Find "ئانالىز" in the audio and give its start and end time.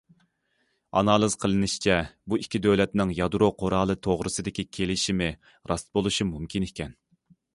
0.99-1.35